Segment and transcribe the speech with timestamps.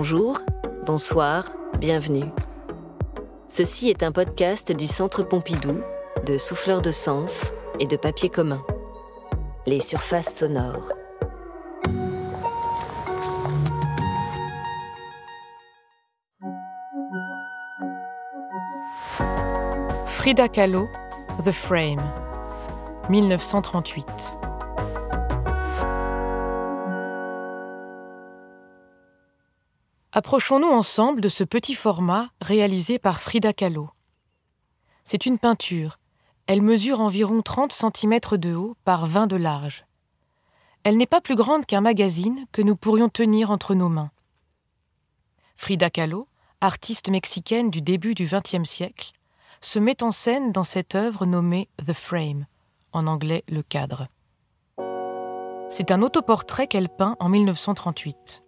[0.00, 0.38] Bonjour,
[0.86, 1.50] bonsoir,
[1.80, 2.30] bienvenue.
[3.48, 5.80] Ceci est un podcast du Centre Pompidou,
[6.24, 8.62] de Souffleurs de Sens et de Papier commun.
[9.66, 10.92] Les surfaces sonores.
[20.06, 20.86] Frida Kahlo,
[21.44, 22.00] The Frame,
[23.10, 24.37] 1938.
[30.18, 33.88] Approchons-nous ensemble de ce petit format réalisé par Frida Kahlo.
[35.04, 36.00] C'est une peinture.
[36.48, 39.86] Elle mesure environ 30 cm de haut par 20 de large.
[40.82, 44.10] Elle n'est pas plus grande qu'un magazine que nous pourrions tenir entre nos mains.
[45.56, 46.26] Frida Kahlo,
[46.60, 49.12] artiste mexicaine du début du XXe siècle,
[49.60, 52.46] se met en scène dans cette œuvre nommée The Frame,
[52.90, 54.08] en anglais le cadre.
[55.70, 58.42] C'est un autoportrait qu'elle peint en 1938.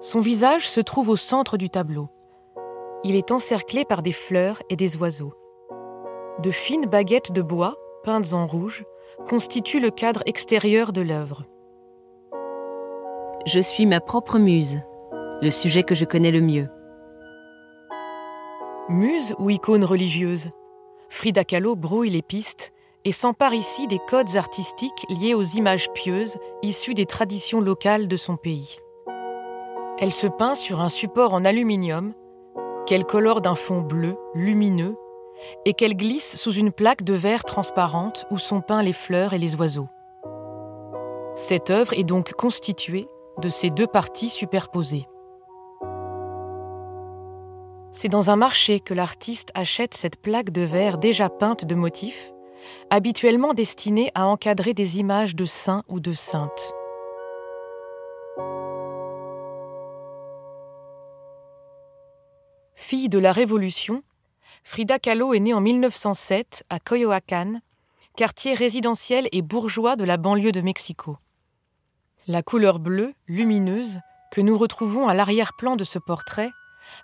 [0.00, 2.08] Son visage se trouve au centre du tableau.
[3.02, 5.34] Il est encerclé par des fleurs et des oiseaux.
[6.40, 8.84] De fines baguettes de bois, peintes en rouge,
[9.26, 11.44] constituent le cadre extérieur de l'œuvre.
[13.44, 14.80] Je suis ma propre muse,
[15.42, 16.68] le sujet que je connais le mieux.
[18.88, 20.50] Muse ou icône religieuse
[21.08, 22.72] Frida Kahlo brouille les pistes
[23.04, 28.16] et s'empare ici des codes artistiques liés aux images pieuses issues des traditions locales de
[28.16, 28.78] son pays.
[30.00, 32.14] Elle se peint sur un support en aluminium
[32.86, 34.96] qu'elle colore d'un fond bleu, lumineux,
[35.64, 39.38] et qu'elle glisse sous une plaque de verre transparente où sont peints les fleurs et
[39.38, 39.88] les oiseaux.
[41.34, 45.08] Cette œuvre est donc constituée de ces deux parties superposées.
[47.90, 52.32] C'est dans un marché que l'artiste achète cette plaque de verre déjà peinte de motifs,
[52.90, 56.74] habituellement destinée à encadrer des images de saints ou de saintes.
[62.88, 64.02] Fille de la Révolution,
[64.64, 67.60] Frida Kahlo est née en 1907 à Coyoacán,
[68.16, 71.18] quartier résidentiel et bourgeois de la banlieue de Mexico.
[72.26, 74.00] La couleur bleue, lumineuse,
[74.32, 76.50] que nous retrouvons à l'arrière-plan de ce portrait,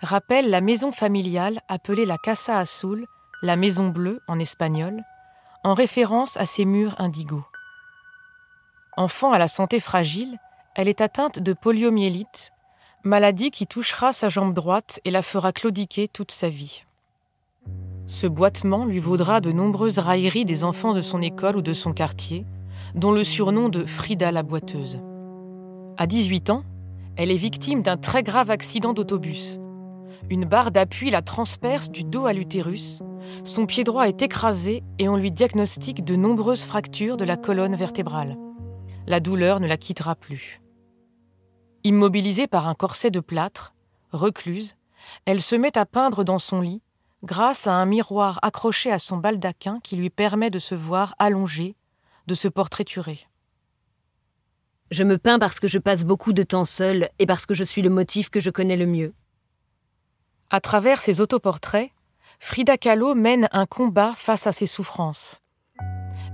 [0.00, 3.06] rappelle la maison familiale appelée la Casa Azul,
[3.42, 5.02] la maison bleue en espagnol,
[5.64, 7.44] en référence à ses murs indigos.
[8.96, 10.38] Enfant à la santé fragile,
[10.76, 12.53] elle est atteinte de poliomyélite,
[13.04, 16.84] maladie qui touchera sa jambe droite et la fera claudiquer toute sa vie.
[18.06, 21.92] Ce boitement lui vaudra de nombreuses railleries des enfants de son école ou de son
[21.92, 22.46] quartier,
[22.94, 25.00] dont le surnom de Frida la boiteuse.
[25.98, 26.64] À 18 ans,
[27.16, 29.58] elle est victime d'un très grave accident d'autobus.
[30.30, 33.02] Une barre d'appui la transperce du dos à l'utérus.
[33.44, 37.76] Son pied droit est écrasé et on lui diagnostique de nombreuses fractures de la colonne
[37.76, 38.38] vertébrale.
[39.06, 40.63] La douleur ne la quittera plus.
[41.86, 43.74] Immobilisée par un corset de plâtre,
[44.10, 44.74] recluse,
[45.26, 46.80] elle se met à peindre dans son lit,
[47.22, 51.76] grâce à un miroir accroché à son baldaquin qui lui permet de se voir allongée,
[52.26, 53.20] de se portraiturer.
[54.90, 57.64] Je me peins parce que je passe beaucoup de temps seule et parce que je
[57.64, 59.12] suis le motif que je connais le mieux.
[60.48, 61.90] À travers ses autoportraits,
[62.38, 65.42] Frida Kahlo mène un combat face à ses souffrances.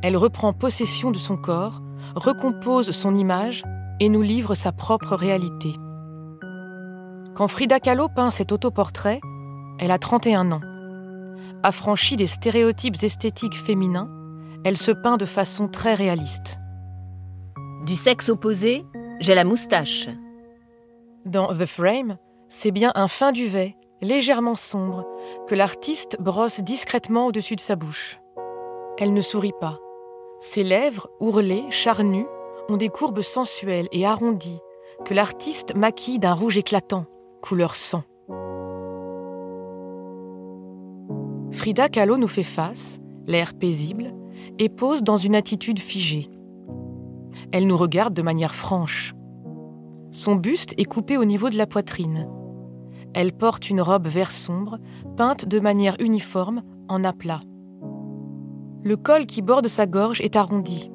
[0.02, 1.80] Elle reprend possession de son corps,
[2.14, 3.64] recompose son image
[4.00, 5.74] et nous livre sa propre réalité.
[7.34, 9.20] Quand Frida Kahlo peint cet autoportrait,
[9.78, 10.60] elle a 31 ans.
[11.62, 14.10] Affranchie des stéréotypes esthétiques féminins,
[14.64, 16.58] elle se peint de façon très réaliste.
[17.86, 18.84] Du sexe opposé,
[19.20, 20.08] j'ai la moustache.
[21.24, 22.16] Dans The Frame,
[22.48, 25.06] c'est bien un fin duvet légèrement sombre,
[25.46, 28.18] que l'artiste brosse discrètement au-dessus de sa bouche.
[28.98, 29.78] Elle ne sourit pas.
[30.40, 32.26] Ses lèvres, ourlées, charnues,
[32.70, 34.60] ont des courbes sensuelles et arrondies,
[35.04, 37.06] que l'artiste maquille d'un rouge éclatant,
[37.42, 38.02] couleur sang.
[41.50, 44.14] Frida Kahlo nous fait face, l'air paisible,
[44.58, 46.30] et pose dans une attitude figée.
[47.52, 49.14] Elle nous regarde de manière franche.
[50.12, 52.28] Son buste est coupé au niveau de la poitrine.
[53.14, 54.78] Elle porte une robe vert sombre,
[55.16, 57.40] peinte de manière uniforme, en aplat.
[58.82, 60.90] Le col qui borde sa gorge est arrondi.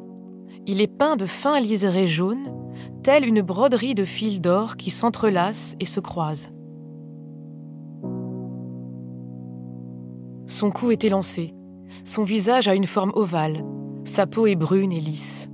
[0.68, 2.52] Il est peint de fins liserés jaunes,
[3.04, 6.50] telle une broderie de fils d'or qui s'entrelacent et se croisent.
[10.48, 11.54] Son cou est élancé,
[12.04, 13.64] son visage a une forme ovale,
[14.06, 15.50] sa peau est brune et lisse.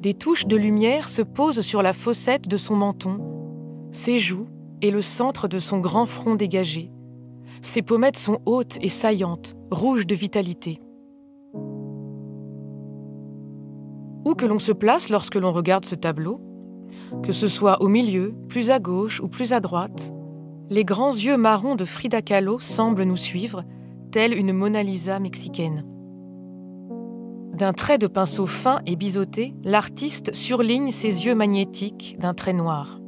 [0.00, 3.18] Des touches de lumière se posent sur la fossette de son menton,
[3.90, 4.46] ses joues
[4.82, 6.90] et le centre de son grand front dégagé.
[7.62, 10.80] Ses pommettes sont hautes et saillantes, rouges de vitalité.
[14.24, 16.40] Où que l'on se place lorsque l'on regarde ce tableau,
[17.22, 20.12] Que ce soit au milieu, plus à gauche ou plus à droite,
[20.70, 23.64] les grands yeux marrons de Frida Kahlo semblent nous suivre,
[24.10, 25.84] telle une Mona Lisa mexicaine.
[27.52, 32.98] D'un trait de pinceau fin et biseauté, l'artiste surligne ses yeux magnétiques d'un trait noir.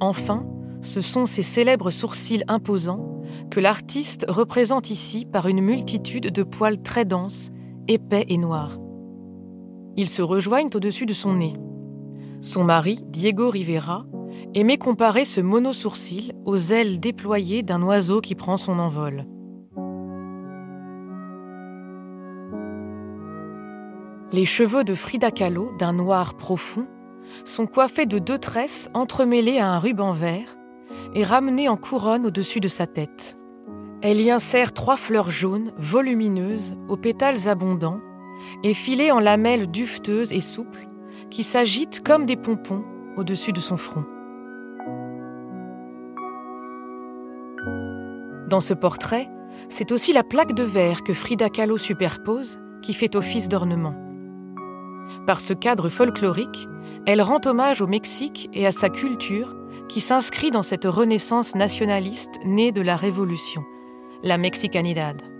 [0.00, 0.46] Enfin,
[0.80, 6.80] ce sont ces célèbres sourcils imposants que l'artiste représente ici par une multitude de poils
[6.80, 7.50] très denses,
[7.88, 8.78] épais et noirs.
[9.96, 11.54] Ils se rejoignent au-dessus de son nez.
[12.40, 14.06] Son mari, Diego Rivera,
[14.54, 19.26] aimait comparer ce mono-sourcil aux ailes déployées d'un oiseau qui prend son envol.
[24.32, 26.86] Les cheveux de Frida Kahlo, d'un noir profond,
[27.44, 30.56] sont coiffés de deux tresses entremêlées à un ruban vert
[31.14, 33.38] et ramenées en couronne au-dessus de sa tête.
[34.02, 38.00] Elle y insère trois fleurs jaunes, volumineuses, aux pétales abondants,
[38.62, 40.88] et filées en lamelles duveteuses et souples,
[41.30, 42.84] qui s'agitent comme des pompons
[43.16, 44.04] au-dessus de son front.
[48.48, 49.28] Dans ce portrait,
[49.68, 53.94] c'est aussi la plaque de verre que Frida Kahlo superpose qui fait office d'ornement.
[55.26, 56.68] Par ce cadre folklorique,
[57.06, 59.54] elle rend hommage au Mexique et à sa culture
[59.88, 63.64] qui s'inscrit dans cette renaissance nationaliste née de la Révolution,
[64.22, 65.33] la Mexicanidad.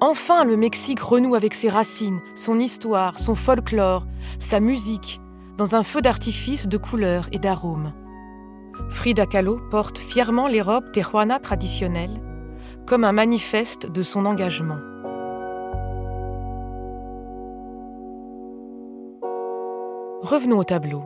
[0.00, 4.04] Enfin, le Mexique renoue avec ses racines, son histoire, son folklore,
[4.38, 5.22] sa musique,
[5.56, 7.94] dans un feu d'artifice de couleurs et d'arômes.
[8.90, 12.20] Frida Kahlo porte fièrement les robes tejuana traditionnelles,
[12.84, 14.78] comme un manifeste de son engagement.
[20.20, 21.04] Revenons au tableau.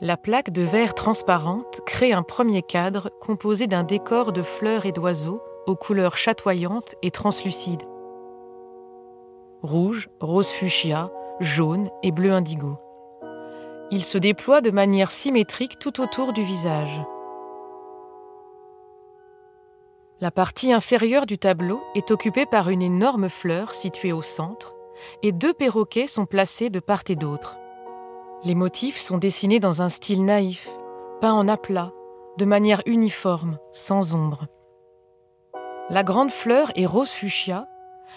[0.00, 4.92] La plaque de verre transparente crée un premier cadre composé d'un décor de fleurs et
[4.92, 7.84] d'oiseaux aux couleurs chatoyantes et translucides.
[9.62, 11.10] Rouge, rose fuchsia,
[11.40, 12.78] jaune et bleu indigo.
[13.90, 17.00] Il se déploie de manière symétrique tout autour du visage.
[20.20, 24.74] La partie inférieure du tableau est occupée par une énorme fleur située au centre,
[25.22, 27.56] et deux perroquets sont placés de part et d'autre.
[28.44, 30.68] Les motifs sont dessinés dans un style naïf,
[31.20, 31.92] peints en aplat,
[32.36, 34.46] de manière uniforme, sans ombre.
[35.90, 37.66] La grande fleur est rose fuchsia,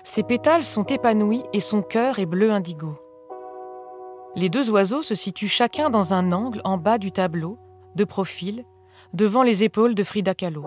[0.04, 3.00] ses pétales sont épanouis et son cœur est bleu indigo.
[4.36, 7.58] Les deux oiseaux se situent chacun dans un angle en bas du tableau,
[7.96, 8.64] de profil,
[9.14, 10.66] devant les épaules de Frida Kahlo.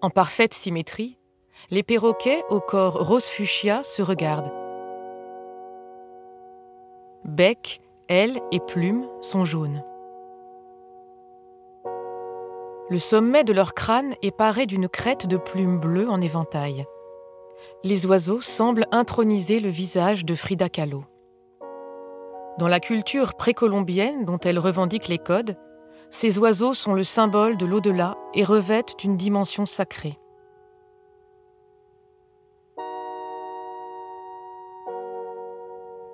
[0.00, 1.18] En parfaite symétrie,
[1.70, 4.54] les perroquets au corps rose fuchsia se regardent.
[7.26, 9.84] Bec, ailes et plumes sont jaunes.
[12.90, 16.86] Le sommet de leur crâne est paré d'une crête de plumes bleues en éventail
[17.82, 21.04] les oiseaux semblent introniser le visage de Frida Kahlo.
[22.58, 25.56] Dans la culture précolombienne dont elle revendique les codes,
[26.10, 30.18] ces oiseaux sont le symbole de l'au-delà et revêtent une dimension sacrée.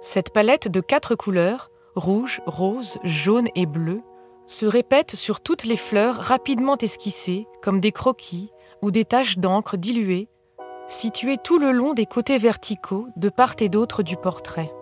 [0.02, 4.02] Cette palette de quatre couleurs, rouge, rose, jaune et bleu,
[4.46, 8.50] se répète sur toutes les fleurs rapidement esquissées comme des croquis
[8.82, 10.28] ou des taches d'encre diluées
[10.88, 14.72] situé tout le long des côtés verticaux de part et d'autre du portrait.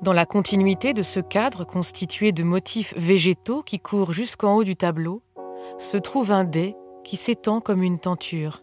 [0.00, 4.76] Dans la continuité de ce cadre constitué de motifs végétaux qui courent jusqu'en haut du
[4.76, 5.22] tableau,
[5.78, 8.62] se trouve un dé qui s'étend comme une tenture.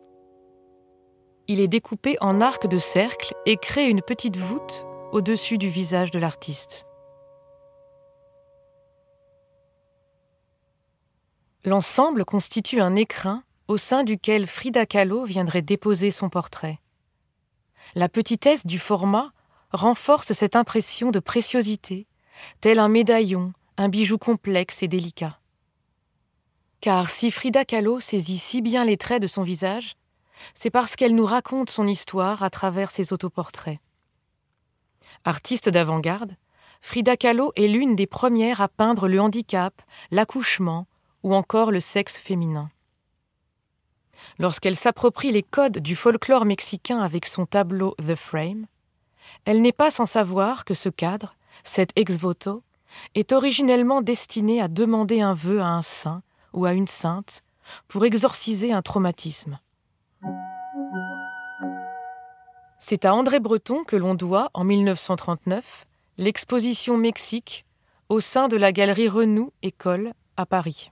[1.48, 6.12] Il est découpé en arc de cercle et crée une petite voûte au-dessus du visage
[6.12, 6.86] de l'artiste.
[11.66, 16.80] L'ensemble constitue un écrin au sein duquel Frida Kahlo viendrait déposer son portrait.
[17.96, 19.32] La petitesse du format
[19.72, 22.06] renforce cette impression de préciosité,
[22.62, 25.40] tel un médaillon, un bijou complexe et délicat.
[26.82, 29.96] Car si Frida Kahlo saisit si bien les traits de son visage,
[30.54, 33.80] c'est parce qu'elle nous raconte son histoire à travers ses autoportraits.
[35.24, 36.36] Artiste d'avant-garde,
[36.82, 39.82] Frida Kahlo est l'une des premières à peindre le handicap,
[40.12, 40.86] l'accouchement
[41.26, 42.70] ou encore le sexe féminin.
[44.38, 48.68] Lorsqu'elle s'approprie les codes du folklore mexicain avec son tableau The Frame,
[49.44, 52.62] elle n'est pas sans savoir que ce cadre, cet ex voto,
[53.16, 56.22] est originellement destiné à demander un vœu à un saint
[56.54, 57.42] ou à une sainte
[57.88, 59.58] pour exorciser un traumatisme.
[62.78, 65.88] C'est à André Breton que l'on doit, en 1939,
[66.20, 67.66] l'exposition Mexique
[68.10, 70.92] au sein de la galerie Renou École à Paris.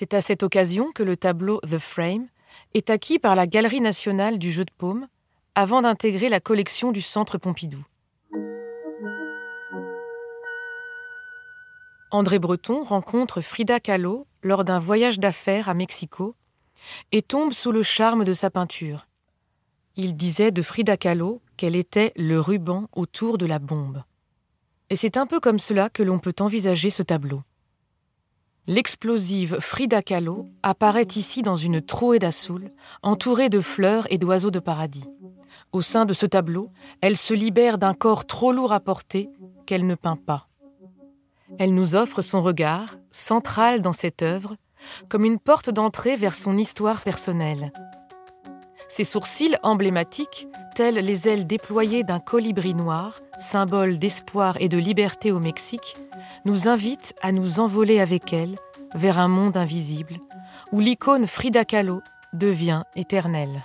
[0.00, 2.28] C'est à cette occasion que le tableau The Frame
[2.72, 5.08] est acquis par la Galerie nationale du jeu de paume,
[5.56, 7.84] avant d'intégrer la collection du Centre Pompidou.
[12.12, 16.36] André Breton rencontre Frida Kahlo lors d'un voyage d'affaires à Mexico
[17.10, 19.08] et tombe sous le charme de sa peinture.
[19.96, 24.04] Il disait de Frida Kahlo qu'elle était le ruban autour de la bombe.
[24.90, 27.42] Et c'est un peu comme cela que l'on peut envisager ce tableau.
[28.68, 32.70] L'explosive Frida Kahlo apparaît ici dans une trouée d'assoul,
[33.02, 35.06] entourée de fleurs et d'oiseaux de paradis.
[35.72, 36.70] Au sein de ce tableau,
[37.00, 39.30] elle se libère d'un corps trop lourd à porter
[39.64, 40.48] qu'elle ne peint pas.
[41.58, 44.56] Elle nous offre son regard, central dans cette œuvre,
[45.08, 47.72] comme une porte d'entrée vers son histoire personnelle.
[48.88, 55.30] Ses sourcils emblématiques, tels les ailes déployées d'un colibri noir, symbole d'espoir et de liberté
[55.30, 55.96] au Mexique,
[56.44, 58.56] nous invitent à nous envoler avec elle
[58.94, 60.16] vers un monde invisible,
[60.72, 62.00] où l'icône Frida Kahlo
[62.32, 63.60] devient éternelle.